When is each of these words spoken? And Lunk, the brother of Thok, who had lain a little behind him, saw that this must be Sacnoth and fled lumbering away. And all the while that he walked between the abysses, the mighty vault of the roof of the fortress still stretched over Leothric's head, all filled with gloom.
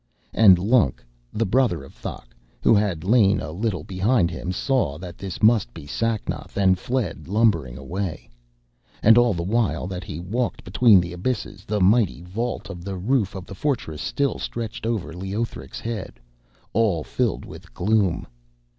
And 0.33 0.57
Lunk, 0.57 1.05
the 1.31 1.45
brother 1.45 1.83
of 1.83 1.93
Thok, 1.93 2.33
who 2.63 2.73
had 2.73 3.03
lain 3.03 3.39
a 3.39 3.51
little 3.51 3.83
behind 3.83 4.31
him, 4.31 4.51
saw 4.51 4.97
that 4.97 5.19
this 5.19 5.43
must 5.43 5.71
be 5.75 5.85
Sacnoth 5.85 6.57
and 6.57 6.79
fled 6.79 7.27
lumbering 7.27 7.77
away. 7.77 8.27
And 9.03 9.15
all 9.15 9.35
the 9.35 9.43
while 9.43 9.85
that 9.85 10.03
he 10.03 10.19
walked 10.19 10.63
between 10.63 11.01
the 11.01 11.13
abysses, 11.13 11.65
the 11.65 11.79
mighty 11.79 12.23
vault 12.23 12.67
of 12.67 12.83
the 12.83 12.97
roof 12.97 13.35
of 13.35 13.45
the 13.45 13.53
fortress 13.53 14.01
still 14.01 14.39
stretched 14.39 14.87
over 14.87 15.13
Leothric's 15.13 15.79
head, 15.79 16.19
all 16.73 17.03
filled 17.03 17.45
with 17.45 17.71
gloom. 17.71 18.25